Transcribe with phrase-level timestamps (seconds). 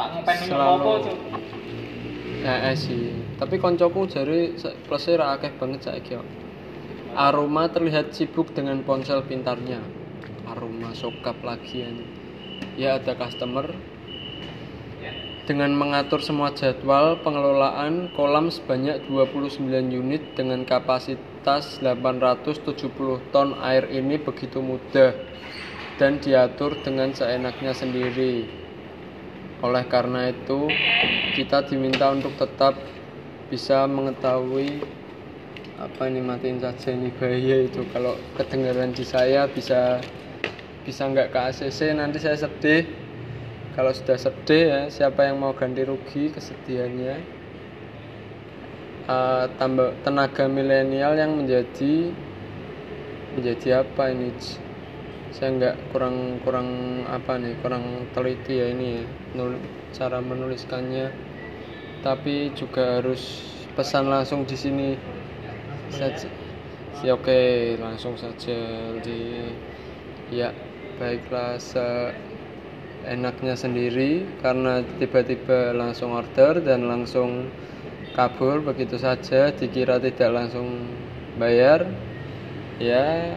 [0.00, 0.30] apa
[1.04, 1.18] cuk
[2.40, 3.12] Eh, eh sih.
[3.36, 4.56] Tapi koncoku jari
[4.88, 6.24] plusnya ra akeh banget saiki kok.
[7.12, 9.84] Aroma terlihat sibuk dengan ponsel pintarnya.
[10.48, 12.06] Aroma sokap lagi ini.
[12.80, 13.68] Ya ada customer
[15.50, 22.70] dengan mengatur semua jadwal pengelolaan kolam sebanyak 29 unit dengan kapasitas 870
[23.34, 25.10] ton air ini begitu mudah
[25.98, 28.46] dan diatur dengan seenaknya sendiri.
[29.60, 30.72] Oleh karena itu,
[31.36, 32.80] kita diminta untuk tetap
[33.52, 34.80] bisa mengetahui
[35.80, 40.00] apa ini matiin saja ini bahaya itu kalau kedengaran di saya bisa
[40.84, 42.84] bisa nggak ke ACC nanti saya sedih.
[43.76, 47.16] Kalau sudah sedih ya siapa yang mau ganti rugi kesedihannya?
[49.10, 52.12] Eh, tambah tenaga milenial yang menjadi
[53.36, 54.30] menjadi apa ini?
[55.30, 56.68] Saya nggak kurang kurang
[57.06, 59.46] apa nih kurang teliti ya ini ya
[59.94, 61.10] cara menuliskannya.
[62.00, 63.44] Tapi juga harus
[63.76, 64.90] pesan langsung di sini.
[65.90, 66.28] Saja
[67.00, 68.58] si oke langsung saja
[69.00, 69.48] di
[70.30, 70.52] ya
[71.00, 72.14] baiklah se
[73.08, 77.48] enaknya sendiri karena tiba-tiba langsung order dan langsung
[78.16, 79.52] kabur begitu saja.
[79.52, 80.88] Dikira tidak langsung
[81.36, 81.84] bayar.
[82.80, 83.36] Ya